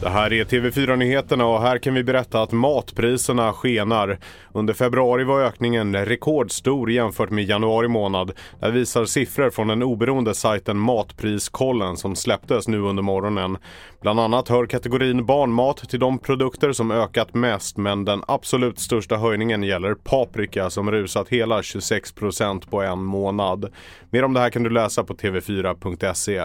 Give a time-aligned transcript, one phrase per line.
[0.00, 4.18] Det här är TV4-nyheterna och här kan vi berätta att matpriserna skenar.
[4.52, 8.32] Under februari var ökningen rekordstor jämfört med januari månad.
[8.60, 13.58] Det visar siffror från den oberoende sajten Matpriskollen som släpptes nu under morgonen.
[14.00, 19.16] Bland annat hör kategorin barnmat till de produkter som ökat mest men den absolut största
[19.16, 23.72] höjningen gäller paprika som rusat hela 26% på en månad.
[24.10, 26.42] Mer om det här kan du läsa på tv4.se.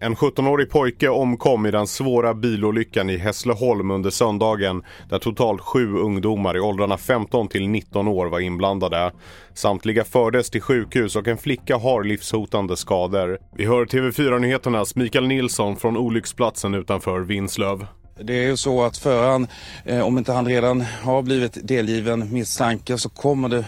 [0.00, 5.96] En 17-årig pojke omkom i den svåra bilolyckan i Hässleholm under söndagen där totalt sju
[5.96, 9.12] ungdomar i åldrarna 15 till 19 år var inblandade.
[9.54, 13.38] Samtliga fördes till sjukhus och en flicka har livshotande skador.
[13.56, 17.86] Vi hör TV4-nyheternas Mikael Nilsson från olycksplatsen utanför Vinslöv.
[18.20, 19.46] Det är ju så att föraren,
[19.84, 23.64] eh, om inte han redan har blivit delgiven misstanke så kommer det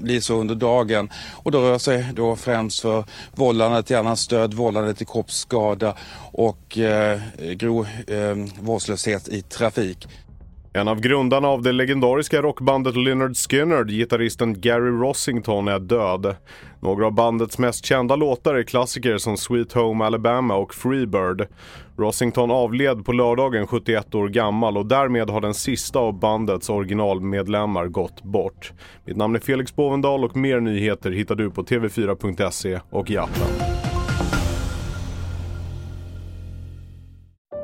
[0.00, 1.10] bli så under dagen.
[1.32, 3.04] Och då rör sig då främst för
[3.34, 5.96] vållande till annans död, vållande till kroppsskada
[6.32, 10.08] och eh, grov eh, vårdslöshet i trafik.
[10.74, 16.36] En av grundarna av det legendariska rockbandet Lynyrd Skynyrd, gitarristen Gary Rossington, är död.
[16.80, 21.46] Några av bandets mest kända låtar är klassiker som Sweet Home Alabama och Freebird.
[21.98, 27.86] Rossington avled på lördagen 71 år gammal och därmed har den sista av bandets originalmedlemmar
[27.86, 28.72] gått bort.
[29.04, 33.71] Mitt namn är Felix Bovendal och mer nyheter hittar du på tv4.se och i appen.